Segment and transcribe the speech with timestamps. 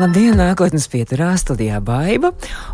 [0.00, 2.30] Labdien, nākotnes pieturā studijā Baiva,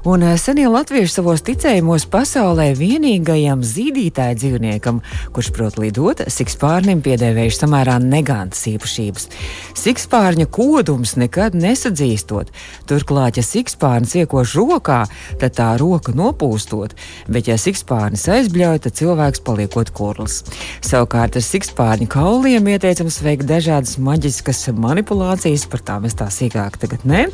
[0.07, 5.01] un eh, senie latvieši savos ticējumos pasaulē vienīgajam zīdītāju dzīvniekam,
[5.35, 9.27] kurš prot lidot, sikspārnim piedēvējuši samērā negantas īpašības.
[9.75, 12.53] Sikspārņa kodums nekad nesadzīstot,
[12.87, 15.01] turklāt, ja sikspārnis iekož rokā,
[15.43, 16.95] tad tā roka nopūstot,
[17.27, 20.45] bet ja sikspārnis aizbļauj, tad cilvēks paliekot kurls.
[20.79, 27.03] Savukārt ar sikspārņa kauliem ieteicams veikt dažādas maģiskas manipulācijas, par tām es tā sīkāk tagad
[27.03, 27.27] ne ne?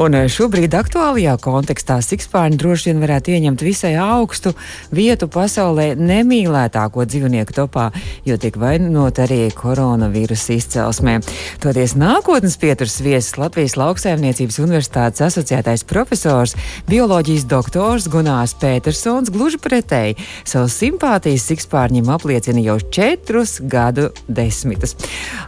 [0.00, 4.54] Un eh, šobrīd aktuālajā kontekstā sikspārņi droši vien varētu ieņemt visai augstu
[4.94, 7.90] vietu pasaulē nemīlētāko dzīvnieku topā,
[8.26, 11.18] jo tiek vainot arī koronavīrusa izcelsmē.
[11.62, 16.56] Toties nākotnes pieturas viesis Latvijas Lauksaimniecības Universitātes asociētais profesors,
[16.90, 24.98] bioloģijas doktors Gunārs Petersons gluži pretēji savu simpātijas sikspārņiem apliecina jau četrus gadu desmitus.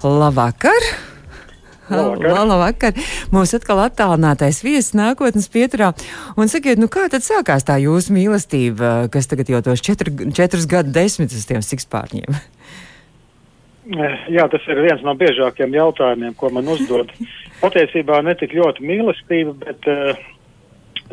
[0.07, 1.16] Labvakar!
[1.91, 2.97] Labvakar.
[3.35, 5.93] Mums atkal attālinātais viesis nākotnes pieturā.
[6.39, 10.67] Un sakiet, nu kā tad sākās tā jūsu mīlestība, kas tagad jau tos četru, četrus
[10.71, 12.41] gadu desmitus tiem sikspārņiem?
[13.87, 17.13] Eh, jā, tas ir viens no biežākajiem jautājumiem, ko man uzdod.
[17.63, 20.25] Patiesībā ne tik ļoti mīlestība, bet uh,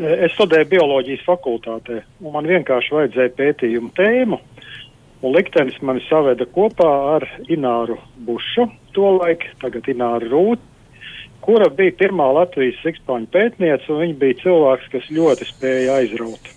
[0.01, 4.41] es studēju bioloģijas fakultātē, un man vienkārši vajadzēja pētījumu tēmu.
[5.23, 10.73] Un liktenis mani saveda kopā ar Ināru Bušu, tolaik, tagad Ināra Rūta,
[11.43, 16.53] kura bija pirmā Latvijas sikspāņu pētniece, un viņa bija cilvēks, kas ļoti spēja aizraut.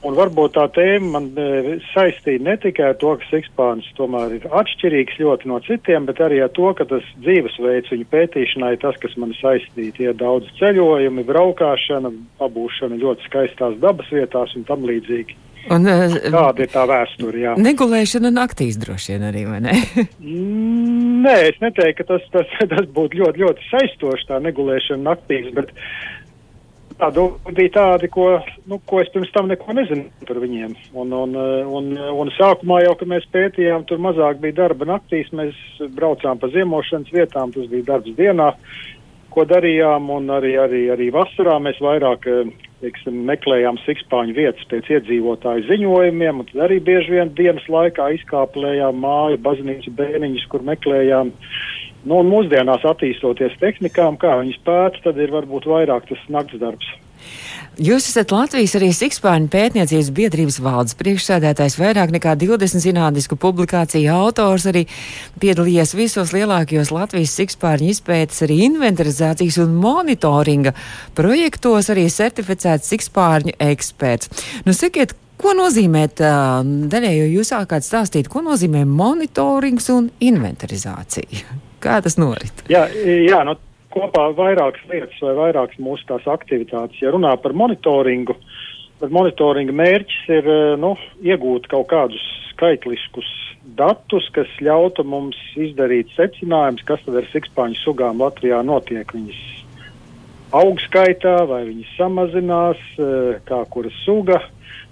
[0.00, 4.46] Un varbūt tā tēma man e, saistīja ne tikai ar to, ka sikspānis tomēr ir
[4.48, 8.96] atšķirīgs ļoti no citiem, bet arī ar to, ka tas dzīvesveids viņa pētīšanā ir tas,
[9.02, 9.92] kas man saistīja.
[9.98, 15.36] Tie daudz ceļojumi, braukšana, pabūšana ļoti skaistās dabas vietās un tam līdzīgi.
[15.68, 17.44] Un, uh, Kāda ir tā vēsture?
[17.44, 17.52] Jā.
[17.60, 19.76] Negulēšana naktīs droši vien arī, vai ne?
[21.20, 25.72] Nē, es neteiktu, ka tas, tas, tas būtu ļoti, ļoti saistoši, tā negulēšana naktīs, bet
[27.00, 27.26] tādu
[27.56, 28.26] bija tādi, ko,
[28.68, 30.76] nu, ko es pirms tam neko nezinu par viņiem.
[31.00, 31.36] Un, un,
[31.80, 31.90] un,
[32.22, 35.58] un sākumā jau, kad mēs pētījām, tur mazāk bija darba naktīs, mēs
[35.96, 38.50] braucām pa ziemošanas vietām, tas bija darbs dienā,
[39.30, 42.26] ko darījām, un arī, arī, arī vasarā mēs vairāk
[42.80, 48.98] teiksim, meklējām sikspāņu vietas pēc iedzīvotāju ziņojumiem, un tad arī bieži vien dienas laikā izkāplējām
[49.04, 51.34] māju, baznīcu, bēniņus, kur meklējām.
[52.00, 56.88] Nu, un mūsdienās attīstoties tehnikām, kā viņas pēta, tad ir varbūt vairāk tas nakts darbs.
[57.80, 64.66] Jūs esat Latvijas arī Sikspāņu pētniecības biedrības valdes priekšsēdētājs, vairāk nekā 20 zinātnisku publikāciju autors,
[64.68, 64.82] arī
[65.40, 70.74] piedalījies visos lielākajos Latvijas Sikspāņu izpētes, arī inventarizācijas un monitoringa
[71.16, 74.46] projektos, arī certificēts Sikspāņu eksperts.
[74.68, 76.02] Nu, sakiet, Ko nozīmē,
[76.92, 81.54] daļēji jūs sākāt stāstīt, ko nozīmē monitorings un inventarizācija?
[81.80, 82.60] Kā tas norit?
[82.68, 83.54] Jā, jā nu,
[83.94, 87.00] kopā vairākas lietas vai vairākas mūsu tās aktivitātes.
[87.02, 88.36] Ja runā par monitoringu,
[89.02, 90.94] tad monitoringa mērķis ir eh, nu,
[91.26, 93.28] iegūt kaut kādus skaitliskus
[93.76, 99.12] datus, kas ļautu mums izdarīt secinājumus, kas tad ar sikspāņu sugām Latvijā notiek.
[99.16, 99.42] Viņas
[100.56, 104.40] aug skaitā vai viņas samazinās, eh, kā kura suga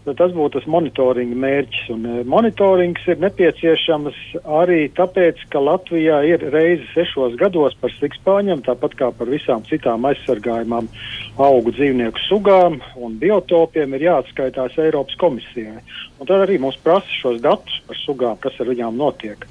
[0.06, 1.88] tas būtu tas monitoringa mērķis.
[1.94, 4.19] Un, e, monitorings ir nepieciešams
[4.60, 10.06] arī tāpēc, ka Latvijā ir reizi sešos gados par sikspāņiem, tāpat kā par visām citām
[10.09, 10.88] aizsargājumām
[11.36, 15.82] augu dzīvnieku sugām un biotopiem ir jāatskaitās Eiropas komisijai.
[16.19, 19.47] Un tad arī mums prasa šos datus par sugām, kas ar viņām notiek.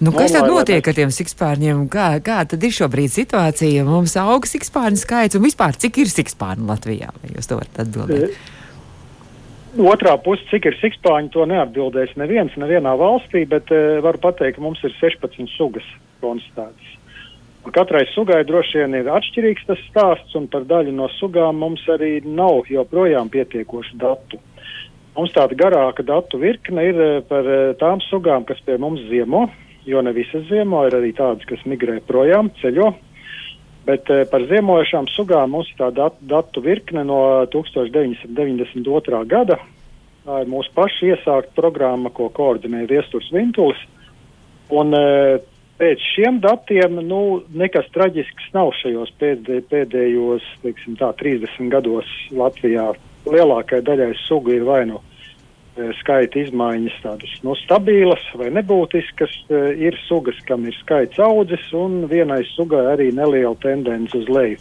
[0.00, 1.82] Nu, kas tad notiek ar tiem sikspārņiem?
[1.92, 3.84] Kā, kā tad ir šobrīd situācija?
[3.84, 7.12] Mums aug sikspārņu skaits un vispār cik ir sikspārņu Latvijā?
[7.20, 8.32] Vai jūs to varat atbildēt?
[8.32, 8.59] E
[9.78, 14.64] Otrā puse, cik ir sikspāņi, to neatbildēs neviens, nevienā valstī, bet uh, varu pateikt, ka
[14.64, 15.86] mums ir 16 sugas
[16.24, 16.96] konstatētas.
[17.62, 21.84] Un katrai sugai droši vien ir atšķirīgs tas stāsts, un par daļu no sugām mums
[21.92, 24.40] arī nav joprojām pietiekošu datu.
[25.14, 29.46] Mums tāda garāka datu virkne ir uh, par uh, tām sugām, kas pie mums ziemo,
[29.86, 32.90] jo ne visas ziemo, ir arī tādas, kas migrē projām, ceļo
[33.88, 37.20] Bet eh, par ziemojošām sugām mums ir tā dat, datu virkne no
[37.52, 39.22] 1992.
[39.30, 39.56] gada.
[40.26, 43.80] Tā ir mūsu paša iesākta programma, ko koordinē Viesturs Vintulis.
[44.70, 45.40] Un, eh,
[45.80, 52.92] pēc šiem datiem nu, nekas traģisks nav šajos pēdē, pēdējos teiksim, tā, 30 gados Latvijā.
[53.24, 55.00] Lielākajai daļai sugu ir vai nu
[56.00, 59.36] skaita izmaiņas tādas nu, stabilas vai nebūtiskas.
[59.50, 64.58] E, ir sugas, kam ir skaits audzis, un vienai sugai arī neliela tendence uz leju.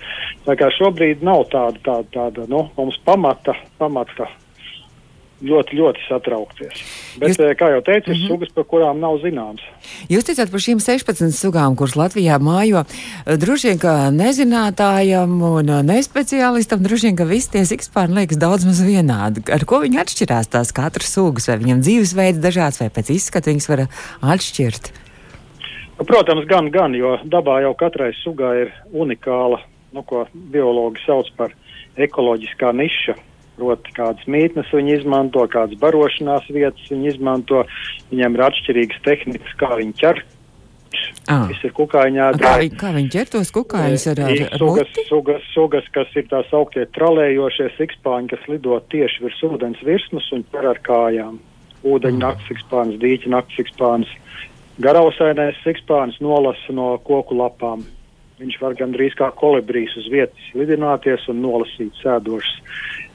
[0.48, 4.30] Tā kā šobrīd nav tāda, tāda, tāda nu, mums pamata, pamata
[5.45, 6.81] ļoti, ļoti satraukties.
[7.19, 7.39] Bet, Jūs...
[7.59, 8.27] kā jau teicu, ir mm -hmm.
[8.27, 9.63] sugas, par kurām nav zināms.
[10.12, 12.83] Jūs teicāt par šīm 16 sugām, kuras Latvijā mājo.
[13.25, 18.81] Droši vien, ka nezinātājam un nespeciālistam droši vien, ka visi tie sikspārni liekas daudz maz
[18.83, 19.44] vienādi.
[19.51, 21.47] Ar ko viņi atšķirās tās katras sugas?
[21.47, 23.88] Vai viņam dzīvesveids dažāds, vai pēc izskata viņas var
[24.21, 24.92] atšķirt?
[26.00, 29.59] Nu, protams, gan, gan, jo dabā jau katrai sugai ir unikāla,
[29.92, 31.51] nu, ko biologi sauc par
[31.97, 33.15] ekoloģiskā niša
[33.59, 37.65] Proti, kādas mītnes viņi izmanto, kādas barošanās vietas viņi izmanto.
[38.11, 40.21] Viņiem ir atšķirīgas tehnikas, kā viņi ķer.
[41.29, 41.45] Ah.
[41.50, 42.29] Viss ir kukaiņā.
[42.41, 46.25] Kā, vi, kā viņi ķer tos kukaiņus ar, ar, ar sugas, sugas, sugas, kas ir
[46.31, 51.38] tās augtie tralējošie sikspāņi, kas lido tieši virs ūdens virsmas un ķer ar kājām.
[51.83, 52.23] Ūdeņa mm.
[52.23, 54.15] nakts sikspāns, dīķa nakts sikspāns.
[54.81, 57.85] Garausainais sikspāns nolasa no koku lapām.
[58.39, 62.53] Viņš var gandrīz kā kolibrijs uz vietas lidināties un nolasīt sēdošas.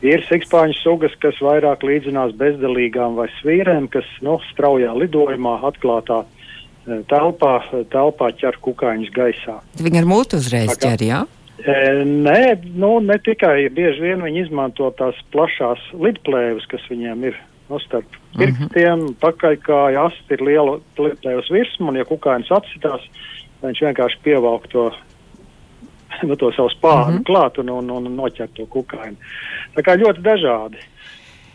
[0.04, 7.00] Ir sikspāņu sugas, kas vairāk līdzinās bezdelīgām vai svīrēm, kas nu, straujā lidojumā atklātā eh,
[7.08, 7.54] telpā,
[7.92, 9.56] telpā ķer kukaiņus gaisā.
[9.80, 11.22] Viņi ar mūtu uzreiz ķer, jā?
[11.64, 12.40] E, nē,
[12.76, 13.70] nu, ne tikai.
[13.72, 17.40] Bieži vien viņi izmanto tās plašās lidplēves, kas viņiem ir
[17.70, 18.38] no nu, starp mhm.
[18.42, 19.16] pirkstiem, mm -hmm.
[19.24, 23.08] pakaļkāja, asti ir liela lidplēves virsma, un ja kukainis atsitās,
[23.62, 24.90] viņš vienkārši pievelk to
[26.28, 27.28] nu, to savu spāru mm -hmm.
[27.28, 29.16] klāt un, un, un noķert to kukaiņu.
[29.76, 30.82] Tā kā ļoti dažādi.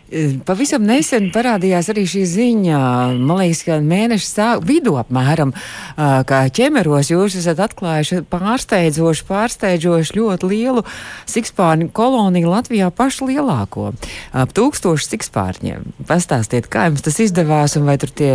[0.09, 2.79] E, pavisam nesen parādījās arī šī ziņa,
[3.19, 5.53] man liekas, ka mēneša vidū apmēram,
[5.97, 10.85] ka ķemeros jūs esat atklājuši pārsteidzoši, pārsteidzoši ļoti lielu
[11.29, 13.91] sikspārņu koloniju Latvijā pašu lielāko.
[14.33, 15.85] Ap tūkstošu sikspārņiem.
[16.09, 18.33] Pastāstiet, kā jums tas izdevās un vai tur tie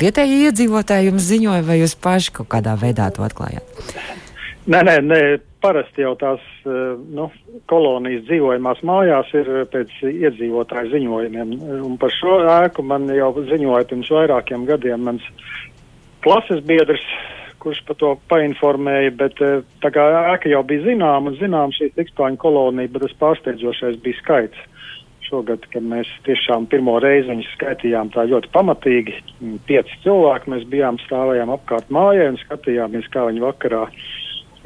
[0.00, 3.64] vietējie iedzīvotāji jums ziņoja vai jūs paši kaut kādā veidā to atklājāt?
[4.70, 5.20] Nē, nē, nē,
[5.58, 6.74] parasti jau tās eh,
[7.16, 7.24] nu,
[7.70, 11.56] kolonijas dzīvojamās mājās ir pēc iedzīvotāju ziņojumiem.
[11.88, 15.26] Un par šo ēku man jau ziņoja pirms vairākiem gadiem mans
[16.22, 17.02] klases biedrs,
[17.58, 20.06] kurš par to painformēja, bet eh, tā kā
[20.36, 24.62] ēka jau bija zināma un zinām šī tikspāņu kolonija, bet tas pārsteidzošais bija skaits.
[25.26, 29.18] Šogad, kad mēs tiešām pirmo reizi viņus skaitījām tā ļoti pamatīgi,
[29.66, 34.08] pieci cilvēki, mēs bijām stāvējām apkārt mājai un skatījāmies, kā viņi vakarā uh,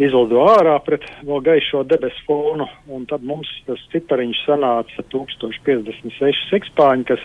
[0.01, 7.07] izlido ārā pret vēl gaišo debesu fonu, un tad mums tas cipariņš sanāca 1056 sikspāņi,
[7.13, 7.23] kas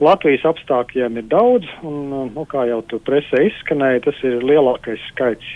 [0.00, 5.52] Latvijas apstākļiem ir daudz, un, nu, kā jau tu presē izskanēja, tas ir lielākais skaits,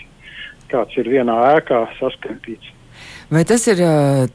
[0.71, 2.77] kāds ir vienā ēkā saskaitīts.
[3.31, 3.79] Vai tas ir,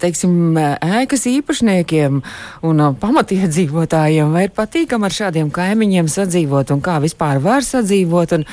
[0.01, 2.23] teiksim, ēkas īpašniekiem
[2.65, 8.47] un pamatiedzīvotājiem, vai ir patīkami ar šādiem kaimiņiem sadzīvot un kā vispār var sadzīvot, un,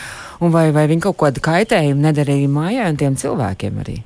[0.44, 4.02] un vai, vai viņi kaut kādu kaitējumu nedarīja mājā un tiem cilvēkiem arī?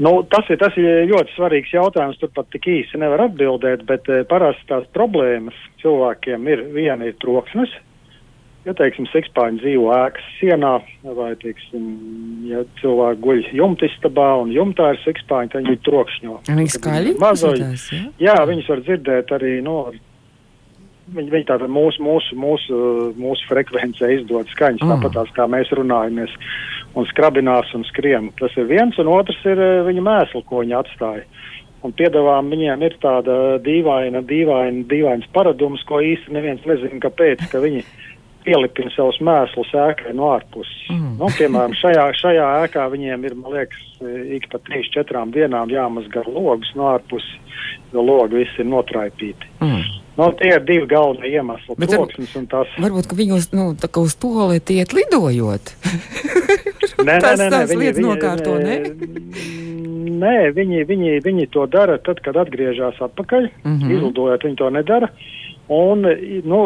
[0.00, 2.16] Nu, tas, ir, tas ir ļoti svarīgs jautājums.
[2.20, 7.74] Tur pat tik īsi nevar atbildēt, bet parasti tās problēmas cilvēkiem ir viena ir troksnis,
[8.68, 10.74] Ja, teiksim, sikspāņi dzīvo ēkas sienā,
[11.16, 11.84] vai, teiksim,
[12.44, 16.36] ja cilvēki guļ jumtistabā un jumtā ir sikspāņi, tad viņi trokšņo.
[16.50, 17.14] Viņi skaļi?
[17.22, 17.86] Mazojas.
[18.20, 18.36] Jā?
[18.50, 19.78] viņus var dzirdēt arī, nu,
[21.16, 22.80] viņi, viņi tātad mūsu, mūsu, mūsu,
[23.20, 24.92] mūsu frekvencē izdod skaņas, mm.
[24.94, 26.34] tāpat tās kā mēs runājamies
[26.98, 28.30] un skrabinās un skrien.
[28.40, 31.26] Tas ir viens, un otrs ir eh, viņa mēsli, ko viņi atstāja.
[31.86, 37.62] Un piedāvām viņiem ir tāda dīvaina, dīvaina, dīvains paradums, ko īsti neviens nezina, kāpēc, ka
[37.62, 37.86] viņi
[38.44, 40.76] pielipina savus mēslus ēkai no ārpuses.
[40.92, 41.14] Mm.
[41.20, 43.86] Nu, piemēram, šajā, šajā ēkā viņiem ir, man liekas,
[44.36, 47.32] ik pa 3-4 dienām jāmazgā logus no ārpuses,
[47.94, 49.50] jo logi visi ir notraipīti.
[49.60, 49.82] Mm.
[50.20, 51.76] Nu, tie ir divi galvenie iemesli.
[51.80, 52.68] Bet troksnis un tās.
[52.82, 53.70] Varbūt, ka viņi uz, nu,
[54.02, 55.72] uz toleti iet lidojot.
[57.08, 58.76] nē, nē, nē, nē, viņi, viņi, nokārto, nē?
[60.20, 63.48] Nē, viņi, viņi, viņi to dara tad, kad atgriežas atpakaļ.
[63.64, 63.94] Mm -hmm.
[63.96, 65.08] Izlidojot, viņi to nedara.
[65.70, 66.02] Un
[66.50, 66.60] nu,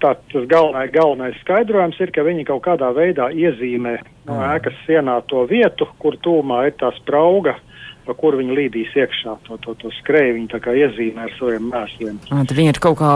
[0.00, 5.20] tā, tas galvenais, galvenais skaidrojums ir, ka viņi kaut kādā veidā iezīmē no ēkas sienā
[5.28, 7.58] to vietu, kur tūmā ir tā sprauga,
[8.06, 10.36] pa kuru viņi līdīs iekšā to, to, to skrēju.
[10.38, 12.18] Viņi tā kā iezīmē ar saviem mēsliem.
[12.30, 13.12] Viņi ir kaut kā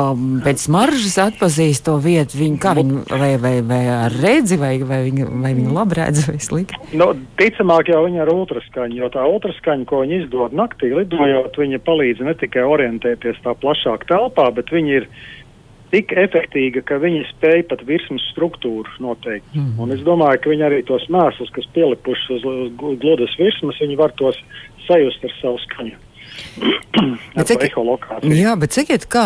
[0.47, 2.39] pēc smaržas atpazīst to vietu.
[2.41, 6.27] Viņi, kā viņi, vai, vai, vai ar redzi, vai, vai viņi, vai viņi labi redz,
[6.29, 6.81] vai slikti?
[7.01, 11.83] Nu, ticamāk jau viņi ar ultraskaņu, jo tā ultraskaņa, ko viņi izdod naktī lidojot, viņa
[11.87, 15.11] palīdz ne tikai orientēties tā plašāk telpā, bet viņi ir
[15.91, 19.47] tik efektīga, ka viņi spēj pat virsmas struktūru noteikt.
[19.55, 19.75] Mm.
[19.83, 23.99] Un es domāju, ka viņi arī tos mēslus, kas pielipuši uz, uz gludas virsmas, viņi
[23.99, 24.39] var tos
[24.87, 25.99] sajust ar savu skaņu.
[27.49, 27.65] cik,
[28.35, 29.25] jā, bet sakiet, kā,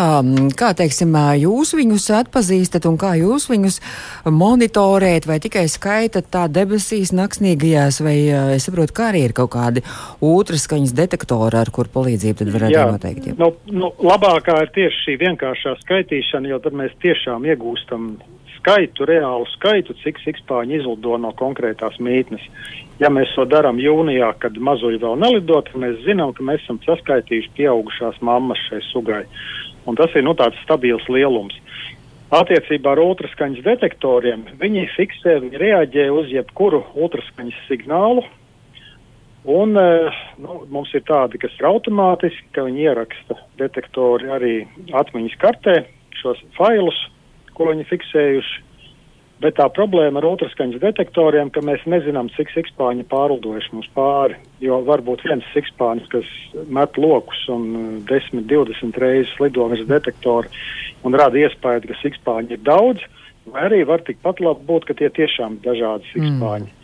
[0.57, 3.79] kā teiksim, jūs viņus atpazīstat un kā jūs viņus
[4.31, 8.15] monitorējat, vai tikai skaitat tā debesīs naksnīgajās, vai
[8.57, 9.83] es saprotu, kā arī ir kaut kādi
[10.25, 13.29] ultraskaņas detektori, ar kur palīdzību tad varētu jā, noteikt?
[13.31, 13.37] Jā.
[13.41, 18.15] Nu, nu, labākā ir tieši šī vienkāršā skaitīšana, jo tad mēs tiešām iegūstam
[18.65, 22.45] skaitu, reālu skaitu, cik sikspāņi izlido no konkrētās mītnes.
[23.03, 26.79] Ja mēs to darām jūnijā, kad mazuļi vēl nelido, tad mēs zinām, ka mēs esam
[26.85, 29.25] saskaitījuši pieaugušās mammas šai sugai.
[29.85, 31.57] Un tas ir nu, tāds stabils lielums.
[32.33, 38.23] Attiecībā ar ultraskaņas detektoriem viņi fiksē, viņi reaģē uz jebkuru ultraskaņas signālu.
[39.45, 44.55] Un, eh, nu, mums ir tādi, kas ir automātiski, ka viņi ieraksta detektori arī
[44.89, 45.75] atmiņas kartē
[46.17, 46.97] šos failus,
[47.53, 48.63] ko viņi fiksējuši.
[49.43, 54.37] Bet tā problēma ar ultraskaņas detektoriem, ka mēs nezinām, cik sikspāņi pārlidojuši mums pāri.
[54.63, 56.29] Jo var būt viens sikspānis, kas
[56.71, 60.47] met lokus un 10, 20 reizes lido virs detektora
[61.03, 63.03] un rada iespēju, ka sikspāņi ir daudz,
[63.51, 66.71] vai arī var tikpat labi būt, ka tie tiešām ir dažādi sikspāņi.
[66.71, 66.81] Mm.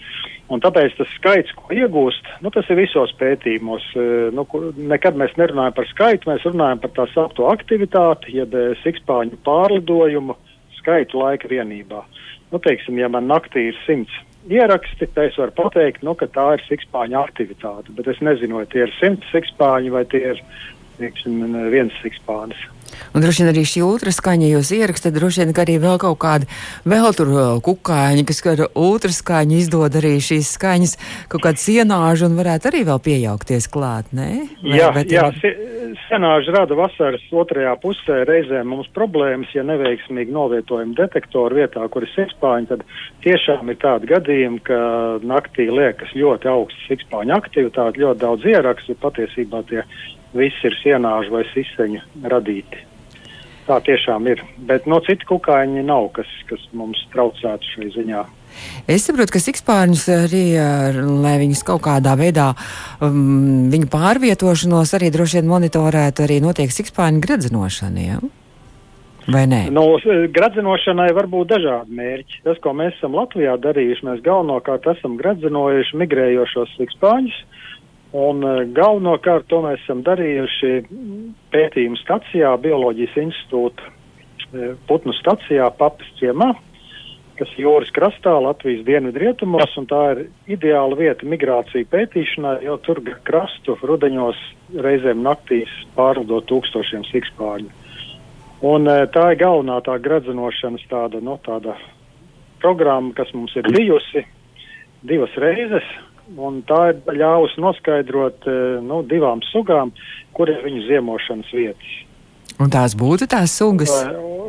[0.51, 3.86] Un tāpēc tas skaits, ko iegūst, nu, tas ir visos pētījumos.
[3.96, 4.43] E, nu,
[4.91, 10.36] nekad mēs nerunājam par skaitu, mēs runājam par tā saucamo aktivitāti, jeb e, sikspāņu pārlidojumu.
[10.36, 10.48] Uh,
[10.81, 12.03] skaitu laika vienībā.
[12.51, 14.13] Nu, teiksim, ja man naktī ir simts
[14.51, 17.93] ieraksti, tad es varu pateikt, nu, ka tā ir sikspāņa aktivitāte.
[17.98, 20.41] Bet es nezinu, vai tie ir simts sikspāņi vai tie ir
[20.98, 21.39] teiksim,
[21.74, 22.60] viens sikspānis.
[23.15, 26.50] Un droši vien arī šī ultraskaņa jūs ierakstat, droši vien arī vēl kaut kādi
[26.88, 27.33] vēl tur
[27.65, 30.98] kukaiņi, kas ar ultraskaņu izdod arī šīs skaņas,
[31.31, 34.29] kaut kāda sienāža un varētu arī vēl piejaukties klāt, ne?
[34.63, 35.27] Vai, jā, bet, jā,
[36.07, 42.13] sienāža rada vasaras otrajā pusē reizēm mums problēmas, ja neveiksmīgi novietojam detektoru vietā, kur ir
[42.15, 42.86] sikspāņi, tad
[43.25, 44.79] tiešām ir tādi gadījumi, ka
[45.27, 49.86] naktī liekas ļoti augsts sikspāņu aktivitāte, ļoti daudz ierakstu, patiesībā tie
[50.38, 52.85] visi ir sienāžu vai siseņu radīti.
[53.67, 54.41] Tā tiešām ir.
[54.67, 58.23] Bet no citu kukaiņi nav, kas, kas mums traucētu šai ziņā.
[58.89, 60.43] Es saprotu, ka sikspārņus arī,
[61.23, 62.50] lai viņus kaut kādā veidā,
[63.05, 68.03] um, viņu pārvietošanos arī droši vien monitorētu, arī notiek sikspārņu gradzinošana.
[68.03, 68.19] Ja?
[69.31, 69.61] Vai nē?
[69.73, 69.85] No,
[70.33, 72.41] gradzinošanai var būt dažādi mērķi.
[72.47, 77.38] Tas, ko mēs esam Latvijā darījuši, mēs galvenokārt esam gradzinojuši migrējošos sikspāņus.
[78.11, 80.71] Un uh, galvenokārt to mēs esam darījuši
[81.53, 86.49] pētījumu stacijā, Bioloģijas institūta uh, putnu stacijā, Papas ciemā,
[87.39, 90.25] kas jūras krastā, Latvijas dienvidrietumos, un tā ir
[90.57, 94.43] ideāla vieta migrāciju pētīšanai, jo tur krastu rudeņos
[94.83, 97.71] reizēm naktīs pārlido tūkstošiem sikspārņu.
[98.67, 101.79] Un uh, tā ir galvenā tā gradzinošanas tāda, no, nu, tāda
[102.61, 104.27] programma, kas mums ir bijusi
[105.07, 105.87] divas reizes
[106.37, 109.91] un tā ir ļāvusi noskaidrot e, nu, divām sugām,
[110.37, 111.99] kur ir viņu ziemošanas vietas.
[112.61, 113.91] Un tās būtu tās sugas?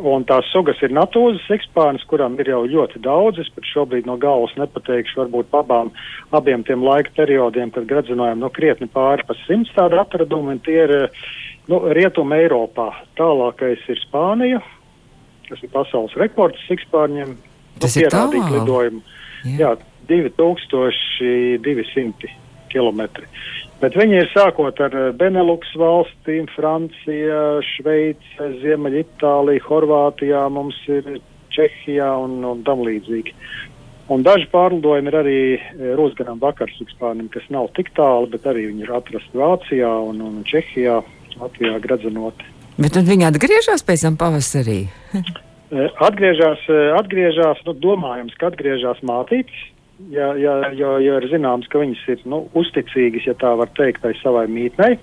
[0.03, 3.41] Un tās sugas ir natūzas ekspānis, kurām ir jau ļoti daudz.
[3.41, 5.93] Es pat šobrīd no galvas nepateikšu, varbūt pabām
[6.35, 10.83] abiem tiem laika periodiem, kad gradzinājām no krietni pāri pa simts tādu atradumu, un tie
[10.83, 10.95] ir
[11.71, 12.91] nu, rietuma Eiropā.
[13.21, 14.61] Tālākais ir Spānija,
[15.49, 17.37] kas ir pasaules rekords ekspārņiem.
[17.81, 18.53] Tas nu, ir tālāk.
[18.59, 19.03] lidojumu.
[19.43, 19.57] Jā.
[19.59, 19.73] Jā,
[20.09, 22.33] 2200
[22.73, 23.03] km.
[23.83, 31.19] Bet viņi ir sākot ar eh, Benelux valstīm, Francija, Šveice, Ziemeļitālija, Horvātijā, mums ir
[31.53, 33.35] Čehijā un, un tam līdzīgi.
[34.13, 38.87] Un daži pārlidojumi ir arī eh, Rūsganam vakarsikspārnim, kas nav tik tālu, bet arī viņi
[38.87, 41.01] ir atrasti Vācijā un, un Čehijā,
[41.43, 42.47] Latvijā gradzenoti.
[42.79, 44.85] Bet tad viņi atgriežas pēc tam pavasarī?
[45.73, 46.61] Eh, atgriežas,
[46.99, 49.63] atgriežas, nu, domājams, ka atgriežas mātītes,
[50.11, 54.03] ja, ja, jo, jo ir zināms, ka viņas ir nu, uzticīgas, ja tā var teikt,
[54.05, 54.97] tai savai mītnei.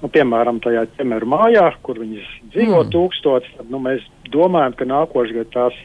[0.00, 2.92] Nu, piemēram, tajā ķemeru mājā, kur viņas dzīvo mm.
[2.94, 5.80] tūkstotis, tad nu, mēs domājam, ka nākošais gads tās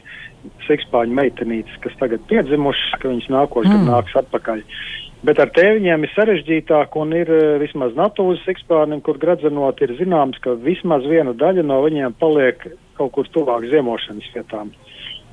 [0.68, 3.82] sikspāņu meitenītes, kas tagad piedzimušas, ka viņas nākošais mm.
[3.82, 4.64] gads nāks atpakaļ.
[5.26, 10.38] Bet ar tēviņiem ir sarežģītāk un ir uh, vismaz natūras sikspārnim, kur gradzenot, ir zināms,
[10.44, 12.62] ka vismaz viena daļa no viņiem paliek
[12.96, 14.72] kaut kur tuvāk ziemošanas vietām.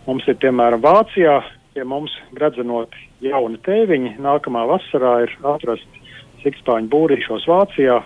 [0.08, 1.38] Mums ir piemēram Vācijā
[1.74, 4.18] pie mums gradzenot jauni tēviņi.
[4.22, 6.03] Nākamā vasarā ir atrasti
[6.44, 8.01] sikspāņu būrīšos Vācijā.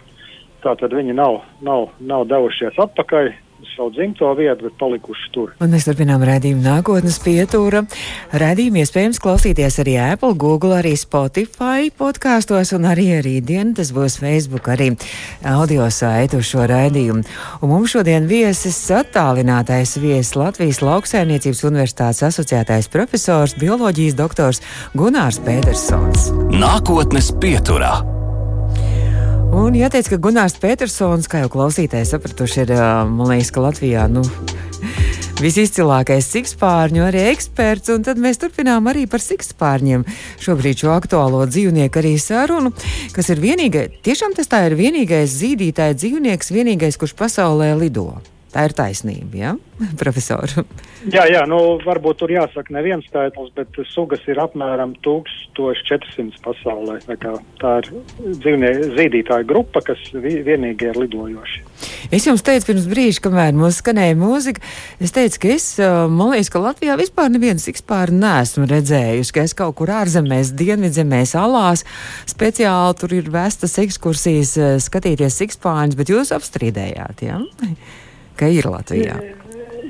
[0.63, 3.31] Tātad viņi nav, nav, nav devušies atpakaļ
[3.75, 5.53] savu dzimto vietu, bet palikuši tur.
[5.61, 7.83] Un mēs turpinām redzējumu nākotnes pietūra.
[8.33, 14.69] Redzējumu iespējams klausīties arī Apple, Google, arī Spotify podkāstos un arī rītdien tas būs Facebook
[14.73, 14.91] arī
[15.45, 17.23] audio saitu šo raidījumu.
[17.61, 24.61] Un mums šodien viesis attālinātais viesis Latvijas lauksaimniecības universitātes asociētais profesors, bioloģijas doktors
[24.97, 26.31] Gunārs Pētersons.
[26.57, 28.16] Nākotnes pieturā.
[29.55, 32.73] Un jāteic, ka Gunārs Petersons, kā jau klausītājs sapratuši, ir,
[33.11, 34.23] man liekas, ka Latvijā, nu,
[35.45, 40.05] visizcilākais sikspārņu arī eksperts, un tad mēs turpinām arī par sikspārņiem.
[40.43, 42.73] Šobrīd šo aktuālo dzīvnieku arī sarunu,
[43.15, 48.11] kas ir vienīgais, tiešām tas tā ir vienīgais zīdītāja dzīvnieks, vienīgais, kurš pasaulē lido.
[48.47, 49.49] Tā ir taisnība, ja,
[50.01, 50.47] profesor?
[51.11, 56.97] Jā, jā, nu, varbūt tur jāsaka neviens skaitlis, bet sugas ir apmēram 1400 pasaulē.
[57.59, 57.89] Tā ir
[58.39, 61.61] dzīvnieku zīdītāja grupa, kas vienīgi ir lidojoši.
[62.15, 64.63] Es jums teicu pirms brīža, kamēr mums skanēja mūzika,
[65.03, 69.55] es teicu, ka es, man liekas, ka Latvijā vispār nevienas ikspār neesmu redzējusi, ka es
[69.59, 71.83] kaut kur ārzemēs, dienvidzemēs, alās
[72.31, 74.55] speciāli tur ir vestas ekskursijas
[74.87, 77.43] skatīties ikspāņus, bet jūs apstrīdējāt, jā?
[77.43, 78.03] Ja?
[78.37, 79.17] Ka ir Latvijā?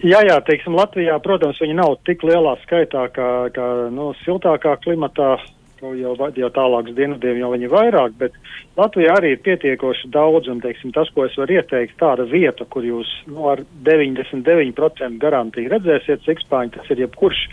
[0.05, 5.37] Jā, jā, teiksim, Latvijā, protams, viņi nav tik lielā skaitā kā, kā nu, siltākā klimatā,
[5.81, 8.37] jau, jau tālāk uz dienvidiem jau viņi vairāk, bet
[8.77, 12.85] Latvijā arī ir pietiekoši daudz, un, teiksim, tas, ko es varu ieteikt, tāda vieta, kur
[12.85, 17.47] jūs nu, ar 99% garantiju redzēsiet sikspāņu, tas ir jebkurš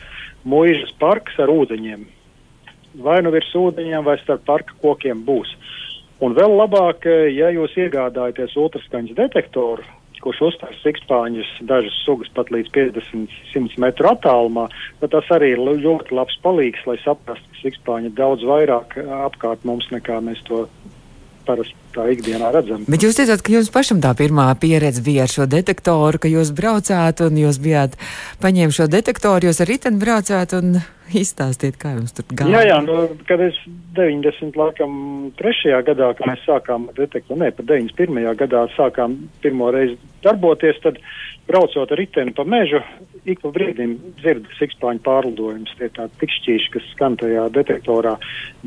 [0.44, 2.04] mūžas parks ar ūdeņiem.
[3.04, 5.50] Vai nu virs ūdeņiem, vai starp parka kokiem būs.
[6.22, 9.82] Un vēl labāk, ja jūs iegādājaties ultraskaņas detektoru,
[10.24, 14.66] kurš uztver sikspāņus, dažas sugas pat līdz 50-100 metru attālumā,
[15.02, 18.96] tad tas arī ir ļoti labs palīgs, lai saprastu, ka sikspāņi ir daudz vairāk
[19.28, 20.64] apkārt mums nekā mēs to
[21.46, 22.84] parasti tā ikdienā redzam.
[22.90, 26.52] Bet jūs teicāt, ka jums pašam tā pirmā pieredze bija ar šo detektoru, ka jūs
[26.56, 27.96] braucāt un jūs bijāt
[28.42, 30.78] paņēmuši šo detektoru, jūs ar riteni braucāt un
[31.14, 32.56] izstāstiet, kā jums tur gāja.
[32.56, 32.96] Jā, jā, nu,
[33.28, 33.58] kad es
[33.96, 34.96] 90, laikam,
[35.38, 38.30] trešajā gadā, kad mēs sākām detektoru, ne, pat 91.
[38.40, 40.98] gadā sākām pirmo reizi darboties, tad
[41.48, 42.80] braucot ar riteni pa mežu,
[43.24, 48.18] ik pa brīdim dzird sikspāņu pārlidojumus, tie tādi tikšķīši, kas skan tajā detektorā,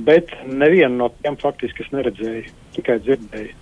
[0.10, 3.56] bet nevienu no tiem faktiski es neredzēju, tikai dzirdēju.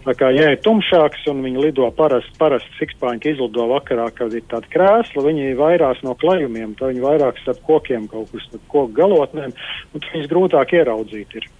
[0.00, 4.46] Tā kā, ja ir tumšāks un viņi lido parasti, parasti sikspāņi, izlido vakarā, kad ir
[4.48, 8.96] tāda krēsla, viņi vairās no klajumiem, tad viņi vairāk starp kokiem kaut kur starp koku
[8.96, 9.52] galotnēm,
[9.92, 11.50] un viņas grūtāk ieraudzīt ir.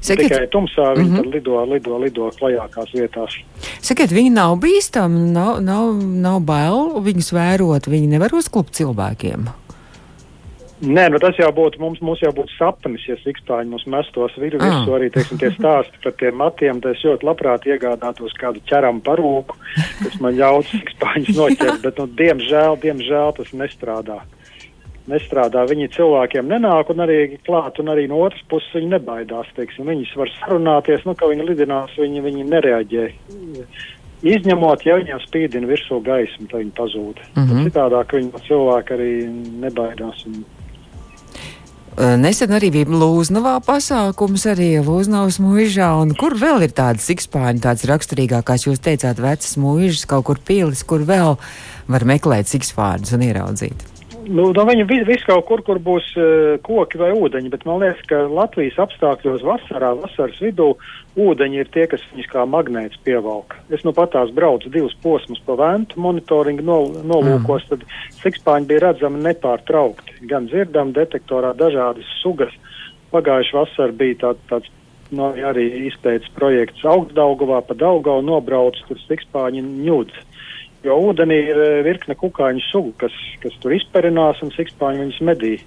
[0.00, 1.32] Sakiet, Tikai tumsā viņi mm -hmm.
[1.34, 3.38] lido, lido, lido klajākās vietās.
[3.80, 9.48] Sakiet, viņi nav bīstami, nav, nav, nav bail viņus vērot, viņi nevar uzklupt cilvēkiem.
[10.80, 14.56] Nē, nu tas jau būtu mums, mums jau būtu sapnis, ja sikspāņi mums mestos viru
[14.56, 14.64] ah.
[14.64, 19.02] virsū arī, teiksim, tie stāsti par tiem matiem, tad es ļoti labprāt iegādātos kādu ķeram
[19.04, 19.58] parūku,
[20.00, 24.22] kas man ļautu sikspāņus noķert, bet, nu, diemžēl, diemžēl tas nestrādā
[25.10, 25.64] nestrādā.
[25.70, 29.50] Viņi cilvēkiem nenāk un arī klāt, un arī no otras puses viņi nebaidās.
[29.56, 29.88] Teiksim.
[29.90, 33.08] Viņus var sarunāties, nu, ka viņi lidinās, viņi, viņi nereaģē.
[34.20, 37.20] Izņemot, ja viņiem spīdina virsū gaismu, tad viņi pazūd.
[37.34, 37.68] Mm -hmm.
[37.68, 39.12] Citādāk viņi no cilvēka arī
[39.64, 40.26] nebaidās.
[40.28, 40.42] Un...
[42.00, 45.88] Nesen arī bija Lūznavā pasākums, arī Lūznavas mūžā,
[46.20, 51.04] kur vēl ir tādas sikspāņi, tādas raksturīgākās, jūs teicāt, vecas mūžas, kaut kur pīlis, kur
[51.04, 51.36] vēl
[51.90, 53.99] var meklēt sikspāņus un ieraudzīt?
[54.28, 57.80] Nu, no viņi vis, vis kaut kur, kur būs uh, koki vai ūdeņi, bet man
[57.80, 60.74] liekas, ka Latvijas apstākļos vasarā, vasaras vidū,
[61.20, 63.56] ūdeņi ir tie, kas viņus kā magnēts pievelk.
[63.72, 67.70] Es nu patās braucu divus posmus pa ventu monitoringu nol, nolūkos, mm.
[67.70, 70.20] tad sikspāņi bija redzami nepārtraukti.
[70.30, 72.52] Gan dzirdam detektorā dažādas sugas.
[73.14, 74.68] Pagājuši vasar bija tā, tāds
[75.10, 80.26] no, nu, arī izpētes projekts augstdaugavā pa Daugau nobrauc, tur sikspāņi ņūdz
[80.86, 85.58] Jo ūdenī ir eh, virkne kukaiņu sugu, kas, kas tur izperinās un sikspāņi viņus medī.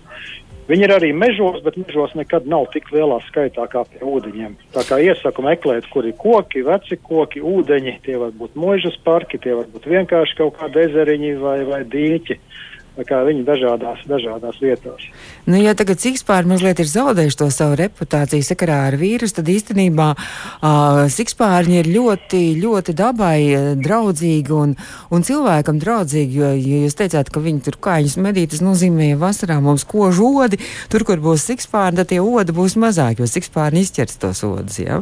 [0.63, 4.53] Viņi ir arī mežos, bet mežos nekad nav tik lielā skaitā kā pie ūdeņiem.
[4.71, 9.41] Tā kā iesaku meklēt, kur ir koki, veci koki, ūdeņi, tie var būt mūžas parki,
[9.43, 12.39] tie var būt vienkārši kaut kādi ezeriņi vai, vai dīķi.
[12.39, 15.01] Uh, viņi dažādās, dažādās vietās.
[15.45, 20.13] Nu, ja tagad Sikspāri mazliet ir zaudējuši to savu reputāciju sakarā ar vīrusu, tad īstenībā
[20.13, 23.39] uh, Sikspārņi ir ļoti, ļoti dabai
[23.81, 24.75] draudzīgi un,
[25.09, 29.21] un cilvēkam draudzīgi, jo, ja jūs teicāt, ka viņi tur kājas medī, tas nozīmē, ja
[29.21, 30.61] vasarā mums kož odi,
[30.93, 34.77] tur, kur būs Sikspārni, tad tie odi būs mazāk, jo Sikspārni izķers tos odus?
[34.79, 35.01] Ja?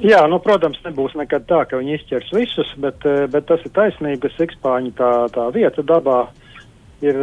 [0.00, 4.22] Jā, nu, protams, nebūs nekad tā, ka viņi izķers visus, bet, bet tas ir taisnība,
[4.22, 6.49] ka Sikspāņu tā, tā vieta dabā ir,
[7.04, 7.16] ir,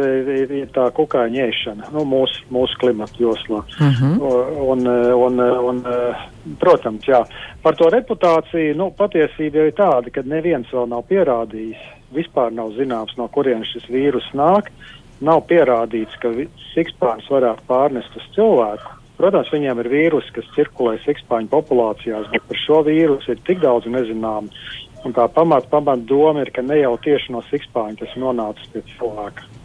[0.60, 3.62] ir tā kukaiņa ēšana nu, mūsu, mūsu klimata joslā.
[3.62, 4.18] Uh mhm.
[4.18, 4.60] -huh.
[4.72, 4.86] un,
[5.26, 5.82] un, un,
[6.60, 7.24] protams, jā,
[7.62, 13.16] par to reputāciju nu, patiesība ir tāda, ka neviens vēl nav pierādījis, vispār nav zināms,
[13.16, 14.72] no kurienes šis vīrus nāk.
[15.20, 16.30] Nav pierādīts, ka
[16.74, 18.94] sikspāns varētu pārnest uz cilvēku.
[19.18, 23.86] Protams, viņiem ir vīrusi, kas cirkulē sikspāņu populācijās, bet par šo vīrusu ir tik daudz
[23.90, 24.48] nezināmu.
[25.04, 28.82] Un tā pamata pamat doma ir, ka ne jau tieši no sikspāņa tas nonācis pie
[28.94, 29.57] cilvēka.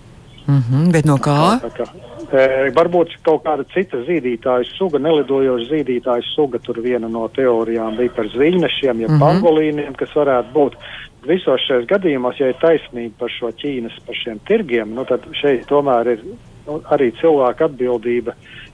[0.47, 1.59] Mm -hmm, bet no kā?
[1.61, 1.85] Tā, tā,
[2.31, 6.59] e, varbūt kaut kāda cita zīdītāja suga, nelidojoša zīdītāja suga.
[6.59, 9.19] Tur viena no teorijām bija par zviņnešiem, ja mm -hmm.
[9.19, 10.73] pangolīniem, kas varētu būt.
[11.27, 15.65] Visos šajos gadījumos, ja ir taisnība par šo Ķīnas, par šiem tirgiem, nu, tad šeit
[15.65, 16.19] tomēr ir
[16.67, 18.33] nu, arī cilvēka atbildība,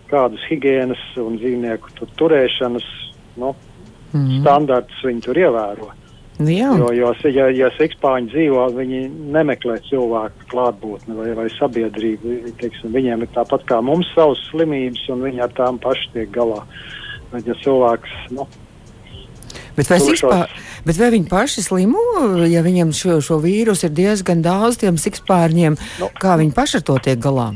[0.09, 2.87] kādas higiēnas un dzīvnieku tur, turēšanas
[3.37, 3.55] nu,
[4.13, 4.41] mm -hmm.
[4.41, 5.85] standartus viņi tur ievēro.
[5.85, 6.08] Nu
[6.47, 6.69] jā.
[6.79, 9.01] Jo, jo ja, ja sikspāņi dzīvo, viņi
[9.35, 12.37] nemeklē cilvēku klātbūtni vai, vai sabiedrību.
[12.61, 16.61] Teiksim, viņiem ir tāpat kā mums savas slimības, un viņi ar tām paši tiek galā.
[17.33, 18.47] Bet, ja cilvēks, nu,
[19.75, 20.49] Bet vai, sikspār,
[20.83, 22.01] bet vai viņi paši slimo,
[22.51, 26.85] ja viņiem šo, šo vīrusu ir diezgan daudz, tiem sikspārņiem, nu, kā viņi paši ar
[26.87, 27.53] to tiek galā?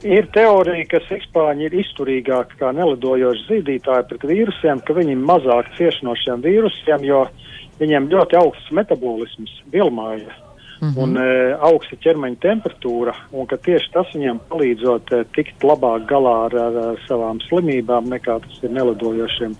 [0.00, 6.00] Ir teorija, ka sikspāņi ir izturīgāki kā nelidojoši zīdītāji pret vīrusiem, ka viņi mazāk cieš
[6.06, 7.44] no šiem vīrusiem, jo uh,
[7.80, 10.32] viņiem ļoti augsts metabolisms, vilmāja.
[10.80, 11.02] Mm -hmm.
[11.02, 16.56] Un e, augsta ķermeņa temperatūra, un tieši tas viņiem palīdzot e, tikt labāk galā ar,
[16.66, 19.54] ar, ar savām slimībām, nekā tas ir nelidojošiem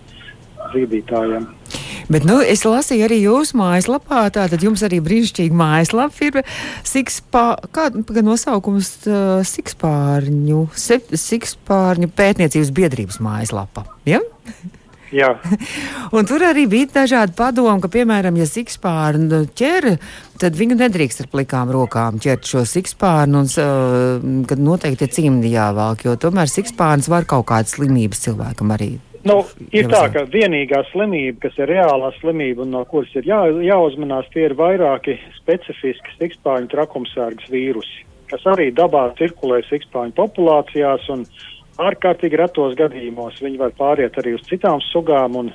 [0.75, 1.47] zīdītājiem.
[2.09, 6.41] Bet, nu, es lasīju arī jūsu mājaslapā, tātad jums arī brīnišķīga mājaslapa ir
[6.85, 13.87] sikspā, kāda nosaukums uh, sikspārņu, sep, sikspārņu pētniecības biedrības mājaslapa.
[14.09, 14.21] Ja?
[16.29, 19.89] Tur arī bija dažādi padomi, ka, piemēram, ja sikspārnu ķer,
[20.43, 25.55] tad viņu nedrīkst ar plikām rokām ķert šo sikspārnu, un uh, kad noteikti ir cimdi
[25.55, 28.95] jāvelk, jo tomēr sikspārns var kaut kādas slimības cilvēkam arī.
[29.25, 29.39] Nu,
[29.73, 34.29] ir tā, ka vienīgā slimība, kas ir reālā slimība un no kuras ir jā, jāuzmanās,
[34.35, 41.25] tie ir vairāki specifiski sikspārņu trakumsērgas vīrusi, kas arī dabā cirkulē sikspārņu populācijās un
[41.81, 45.37] ārkārtīgi retos gadījumos viņi var pāriet arī uz citām sugām.
[45.41, 45.51] Un,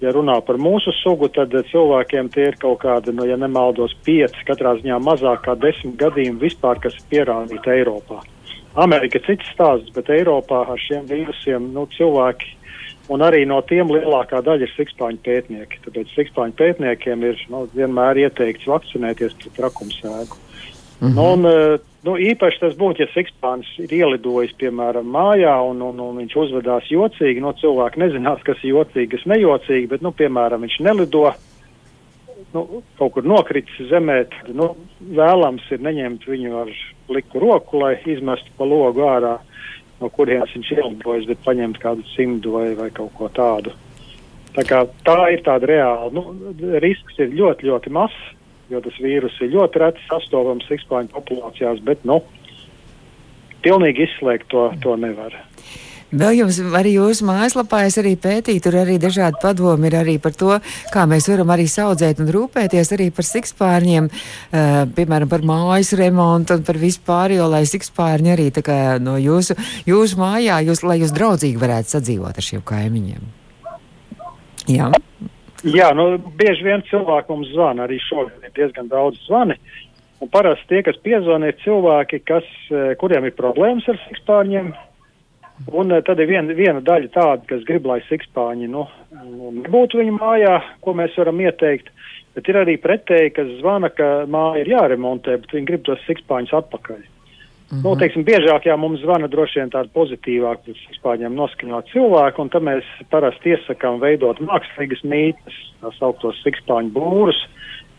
[0.00, 4.44] ja runā par mūsu sugu, tad cilvēkiem tie ir kaut kādi, nu, ja nemaldos, pieci,
[4.48, 8.22] katrā ziņā mazāk kā desmit gadījumi vispār, kas ir pierādīti Eiropā.
[8.78, 12.54] Amerika cits stāsts, bet Eiropā ar šiem vīrusiem nu, cilvēki.
[13.08, 15.80] Un arī no tiem lielākā daļa ir sikspāņu pētnieki.
[15.86, 20.36] Tāpēc sikspāņu pētniekiem ir nu, vienmēr ieteikts vakcinēties pret trakumsēgu.
[21.00, 21.32] Mm -hmm.
[21.32, 26.20] un, eh, Nu, īpaši tas būtu, ja sikspāns ir ielidojis, piemēram, mājā un, un, un
[26.22, 27.42] viņš uzvedās jocīgi.
[27.42, 31.24] No nu, cilvēki nezinās, kas ir jocīgi, kas nejocīgi, bet, nu, piemēram, viņš nelido
[32.54, 32.62] nu,
[33.00, 34.20] kaut kur nokritis zemē.
[34.30, 34.70] Tad, nu,
[35.18, 36.72] vēlams ir neņemt viņu ar
[37.18, 39.34] liku roku, lai izmestu pa logu ārā,
[39.98, 43.74] no kurienes viņš ielidojas, bet paņemt kādu cimdu vai, vai kaut ko tādu.
[44.54, 46.12] Tā, kā, tā ir tāda reāla.
[46.14, 48.37] Nu, risks ir ļoti, ļoti mazs
[48.72, 52.20] jo tas vīrus ir ļoti reti sastopams sikspāņu populācijās, bet, nu,
[53.64, 55.36] pilnīgi izslēgt to, to nevar.
[56.08, 60.32] Vēl jums arī jūsu mājaslapā es arī pētīju, tur arī dažādi padomi ir arī par
[60.32, 60.54] to,
[60.94, 66.56] kā mēs varam arī saudzēt un rūpēties arī par sikspārņiem, uh, piemēram, par mājas remontu
[66.56, 71.12] un par vispārējo, lai sikspārņi arī tā kā no jūsu, jūsu mājā, jūs, lai jūs
[71.12, 73.28] draudzīgi varētu sadzīvot ar šiem kaimiņiem.
[74.72, 74.88] Jā.
[75.66, 79.56] Jā, nu, bieži vien cilvēki mums zvana, arī šogad ir diezgan daudz zvani.
[80.22, 84.70] Un parasti tie, kas piezvanīja, ir cilvēki, kas, eh, kuriem ir problēmas ar sikspārņiem.
[85.74, 88.86] Un eh, tad ir vien, viena daļa tāda, kas grib, lai sikspāņi nu,
[89.64, 91.90] nebūtu viņu mājā, ko mēs varam ieteikt.
[92.34, 96.54] Bet ir arī pretēji, kas zvana, ka māja ir jāremontē, bet viņi grib tos sikspāņus
[96.54, 97.02] atpakaļ.
[97.70, 97.84] Mm -hmm.
[97.84, 102.48] nu, teiksim, biežāk jā, mums zvana droši vien tādi pozitīvāki, pēc vispārņiem noskaņot cilvēku, un
[102.48, 107.40] tad mēs parasti iesakām veidot mākslīgas mītnes, tās augtos sikspāņu būrus,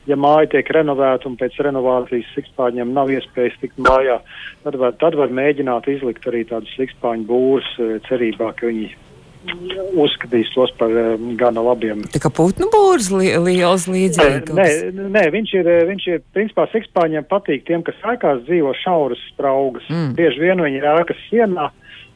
[0.07, 4.19] ja māja tiek renovēta un pēc renovācijas sikspāņiem nav iespējas tikt mājā,
[4.63, 8.89] tad var, tad var mēģināt izlikt arī tādus sikspāņu būrus, eh, cerībā, ka viņi
[9.99, 12.03] uzskatīs tos par um, gana labiem.
[12.11, 14.51] Tā kā putnu būrs li liels līdzīgs.
[14.55, 14.67] Nē,
[15.15, 19.87] nē, viņš ir, eh, viņš ir, principā, sikspāņiem patīk tiem, kas ēkās dzīvo šauras spraugas.
[19.89, 20.15] Mm.
[20.19, 21.69] Bieži vien viņi ir ēkas sienā,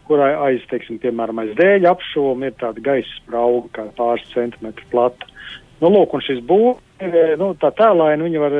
[0.09, 5.31] kurā aiz, teiksim, piemēram, aiz dēļa apšūma ir tāda gaisa sprauga, kā pāris centimetru plata.
[5.79, 6.83] Nu, lūk, un šis būvs,
[7.39, 8.53] nu, tā tēlaini viņi var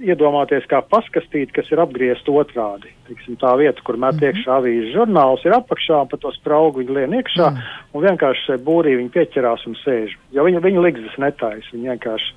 [0.00, 2.90] iedomāties kā paskastīt, kas ir apgriezta otrādi.
[3.08, 4.26] Tiksim, tā vieta, kur met mm -hmm.
[4.28, 7.58] iekšā avīzes žurnāls, ir apakšā, un pa to spraugu viņi lien iekšā, mm.
[7.92, 10.16] un vienkārši šai būrī viņi pieķerās un sēž.
[10.32, 12.34] Jo viņi, viņi ligzdas netais, viņi vienkārši.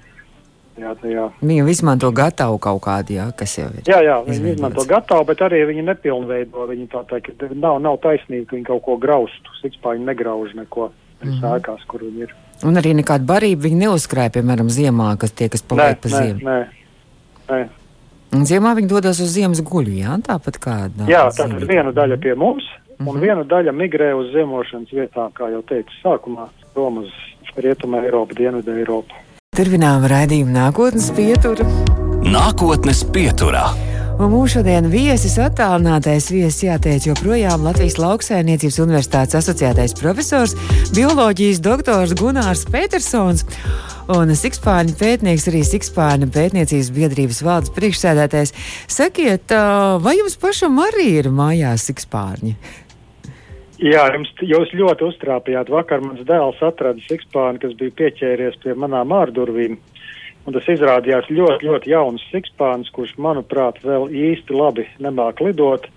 [0.80, 1.26] Jā, jā.
[1.42, 3.84] Viņi izmanto gatavu kaut kādu, jā, kas jau ir.
[3.86, 4.58] Jā, jā, viņi izveidots.
[4.58, 6.68] izmanto gatavu, bet arī viņi nepilnveido.
[6.68, 9.52] Viņi tā teikt, nav, nav taisnība, ka viņi kaut ko graustu.
[9.62, 10.92] Sikspāņi negrauž neko.
[11.22, 11.44] Viņi mm -hmm.
[11.44, 12.36] sākās, kur viņi ir.
[12.64, 16.40] Un arī nekāda barība viņi neuzkrāja, piemēram, ziemā, kas tie, kas paliek nē, pa ziemu.
[16.40, 16.81] Nē, nē.
[17.52, 17.62] Nē.
[18.32, 20.76] Un ziemā viņi dodas uz ziemas guļu, jā, tāpat kā.
[21.10, 22.64] Jā, tā ir viena daļa pie mums,
[23.00, 23.26] un mm -hmm.
[23.26, 27.12] viena daļa migrē uz ziemošanas vietām, kā jau teicu sākumā, prom uz
[27.58, 29.14] Rietumē Eiropu, Dienvidu Eiropu.
[29.58, 31.66] Turpinām raidījumu nākotnes pietura.
[32.24, 33.66] Nākotnes pieturā.
[34.22, 40.54] Un mūsu šodien viesis attālinātais viesis jāteic joprojām Latvijas Lauksainiecības Universitātes asociētais profesors,
[40.96, 43.44] bioloģijas doktors Gunārs Petersons
[44.10, 48.56] un Sikspāņu pētnieks, arī Sikspāņu pētniecības biedrības valdes priekšsēdētājs.
[48.90, 49.54] Sakiet,
[50.02, 52.56] vai jums pašam arī ir mājās Sikspārņi?
[53.82, 55.72] Jā, jums, jūs ļoti uztrāpījāt.
[55.74, 59.80] Vakar mans dēls atrada sikspāni, kas bija pieķēries pie manām ārdurvīm.
[60.46, 65.88] Un tas izrādījās ļoti, ļoti jauns sikspāns, kurš, manuprāt, vēl īsti labi nemāk lidot.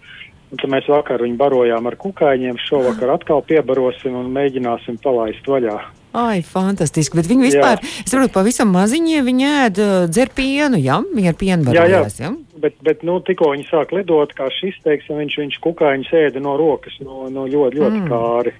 [0.52, 5.76] Un tad mēs vakar viņu barojām ar kukaiņiem, šovakar atkal piebarosim un mēģināsim palaist vaļā.
[6.14, 7.18] Ai, fantastiski.
[7.18, 7.92] Bet viņi vispār, jā.
[8.04, 9.80] es saprotu, pavisam maziņie viņi ēd,
[10.14, 12.30] dzer pienu, jā, viņi ar pienu barojās, jā.
[12.30, 12.60] jā?
[12.64, 16.54] Bet, bet nu, tikko viņi sāk lidot, kā šis, teiksim, viņš, viņš kukaiņus ēda no
[16.60, 18.12] rokas, no, no ļoti, ļoti mm.
[18.12, 18.54] kāri.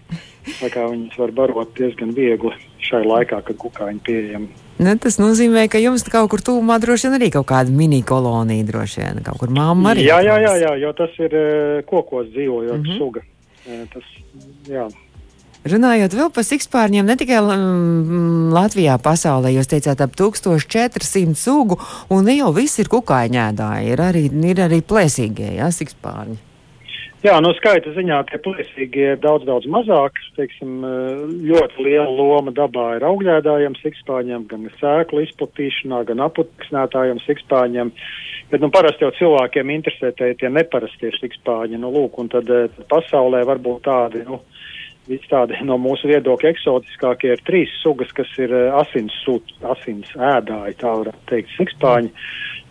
[0.59, 2.51] Tā kā viņas var barot diezgan viegli
[2.85, 4.51] šai laikā, kad kukaiņi pieejami.
[4.83, 8.67] Ne, tas nozīmē, ka jums kaut kur tūmā droši vien arī kaut kāda mini kolonija,
[8.67, 10.05] droši vien kaut kur māma arī.
[10.11, 11.39] Jā, jā, jā, jā, jo tas ir
[11.89, 12.99] kokos dzīvojot mm -hmm.
[12.99, 13.23] suga.
[13.95, 14.11] Tas,
[14.69, 14.89] jā.
[15.65, 21.79] Runājot vēl par sikspārņiem, ne tikai mm, Latvijā, pasaulē, jūs teicāt ap 1400 sugu,
[22.13, 26.37] un ne jau viss ir kukaiņēdāji, ir arī, ir arī plēsīgie, jā, sikspārņi.
[27.25, 30.19] Jā, no skaita ziņā tie plēsīgie ir daudz, daudz mazāk.
[30.37, 30.83] Teiksim,
[31.49, 37.95] ļoti liela loma dabā ir augļēdājiem sikspāņiem, gan sēklu izplatīšanā, gan aputeksnētājiem sikspāņiem.
[38.53, 42.85] Bet, nu, parasti jau cilvēkiem interesē tie, tie neparastie sikspāņi, nu, lūk, un tad, tad
[42.93, 44.43] pasaulē varbūt tādi, nu,
[45.05, 50.13] Visi tādi no mūsu viedokļa eksotiskākie ir trīs sugas, kas ir eh, asins, sūt, asins
[50.17, 52.13] ēdāji, tā varētu teikt, sikspāņi.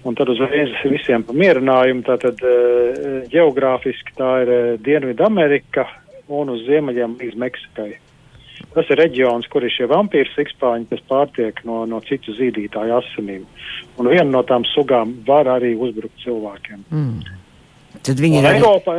[0.04, 5.86] Un tad uzreiz visiem pamierinājumu, tātad uh, geogrāfiski tā ir uh, Dienvidu Amerika
[6.28, 7.94] un uz ziemeļiem līdz Meksikai.
[8.74, 13.46] Tas ir reģions, kur ir šie vampīri sikspāņi, kas pārtiek no, no citu zīdītāju asinīm.
[14.02, 16.84] Un viena no tām sugām var arī uzbrukt cilvēkiem.
[16.92, 17.40] Mm.
[18.04, 18.50] Tad viņi ir.
[18.58, 18.98] Eiropā,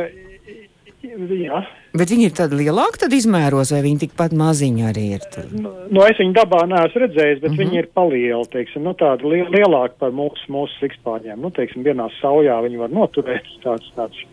[1.15, 1.61] Jā.
[1.95, 5.25] Bet viņi ir tādi lielāki, tad izmēros, vai viņi tikpat maziņi arī ir?
[5.31, 5.47] Tur?
[5.53, 7.61] Nu, nu, es viņu dabā neesmu redzējis, bet mm -hmm.
[7.61, 11.39] viņi ir palieli, teiksim, nu, tādi li lielāki par mūsu, mūsu sikspārņiem.
[11.39, 14.25] Nu, teiksim, vienā saujā viņi var noturēt tāds, tāds.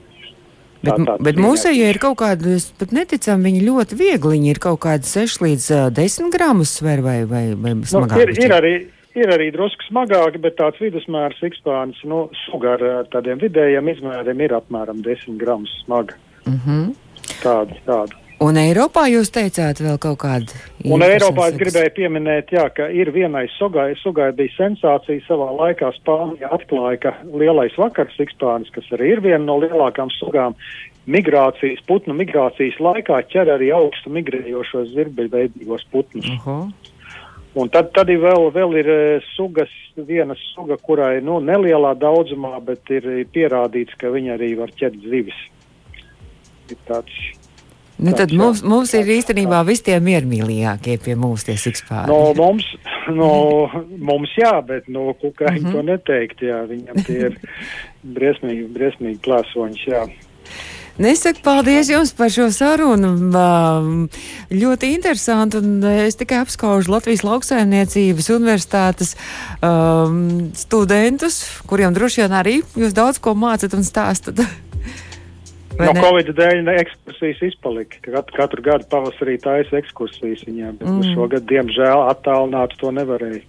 [0.82, 4.58] Bet, tā, bet mūsējie ir kaut kādi, es pat neticam, viņi ļoti viegli, viņi ir
[4.58, 8.18] kaut kādi 6 līdz uh, 10 gramus sver vai, vai, vai smagāki.
[8.18, 8.74] Nu, ir, ir arī,
[9.14, 14.58] ir arī drusku smagāki, bet tāds vidusmērs sikspārns, nu, suga ar tādiem vidējiem izmēriem ir
[14.58, 16.18] apmēram 10 gramus smaga.
[16.46, 16.94] Mm -hmm.
[17.42, 18.22] Tāda, tāda.
[18.42, 20.56] Un Eiropā jūs teicāt vēl kaut kādu?
[20.90, 25.92] Un Eiropā es gribēju pieminēt, jā, ka ir vienai sugai, sugai bija sensācija savā laikā
[26.00, 30.56] Spānijā atklāja, ka lielais vakars sikspānis, kas arī ir viena no lielākām sugām,
[31.06, 36.26] migrācijas, putnu migrācijas laikā ķer arī augstu migrējošos zirbeļveidīgos putnus.
[36.26, 36.92] Uh -huh.
[37.54, 39.00] Un tad, tad ir vēl, vēl ir e,
[39.36, 44.98] sugas, viena suga, kurai nu, nelielā daudzumā, bet ir pierādīts, ka viņa arī var ķert
[45.04, 45.36] zivis
[46.88, 47.20] tāds.
[48.02, 52.10] Nu, tad mums, mums ir īstenībā visi tie miermīlīgākie pie mums tie sikspāri.
[52.10, 52.66] No, mums,
[53.14, 53.30] no,
[54.02, 55.72] mums jā, bet no kukaiņa mm -hmm.
[55.76, 57.38] to neteikt, jā, viņam tie ir
[58.02, 60.06] briesmīgi, briesmīgi plēsoņš, jā.
[61.00, 63.14] Nesaku paldies jums par šo sarunu.
[64.50, 65.62] Ļoti interesanti.
[66.04, 69.14] Es tikai apskaužu Latvijas lauksaimniecības universitātes
[69.64, 74.44] um, studentus, kuriem droši vien arī jūs daudz ko mācat un stāstat.
[75.82, 76.02] No ne?
[76.04, 78.00] Covid dēļ ekskursijas izpalika.
[78.04, 81.14] Katru, katru gadu pavasarī taisa ekskursijas viņiem, bet mm.
[81.16, 83.42] šogad, diemžēl, attālināt to nevarēja.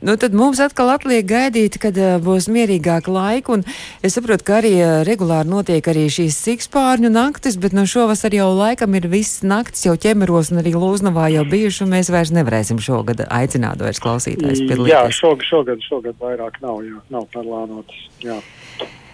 [0.00, 3.60] Nu, tad mums atkal atliek gaidīt, kad uh, būs mierīgāka laika.
[4.02, 8.48] Es saprotu, ka arī uh, regulāri notiek arī šīs sikspārņu naktis, bet no šovasar jau
[8.56, 12.82] laikam ir viss naktis jau ķemeros un arī Lūznavā jau bijuši, un mēs vairs nevarēsim
[12.82, 14.90] šogad aicināt vairs klausītājs piedalīties.
[14.90, 18.08] Jā, šogad, šogad, šogad vairāk nav, jā, nav plānotas.
[18.26, 18.40] Jā.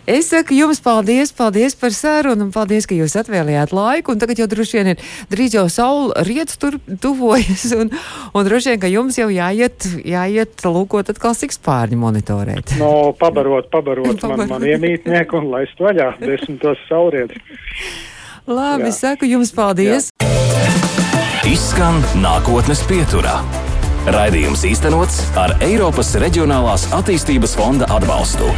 [0.03, 4.15] Es saku jums paldies, paldies par sarunu un paldies, ka jūs atvēlējāt laiku.
[4.15, 7.69] Un tagad jau droši vien ir drīz jau saule rietas tur tuvojas.
[7.79, 7.93] Un,
[8.35, 12.75] un droši vien, ka jums jau jāiet, jāiet lūkot atkal sikspārņu monitorēt.
[12.83, 14.43] No, pabarot, pabarot, pabarot.
[14.43, 17.39] man, man iemītnieku un laist vaļā desmitos saulrietas.
[18.51, 18.97] Labi, Jā.
[18.99, 20.11] saku jums paldies.
[20.19, 20.31] Jā.
[21.47, 23.39] Izskan nākotnes pieturā.
[24.11, 28.51] Raidījums īstenots ar Eiropas Reģionālās attīstības fonda atbalstu.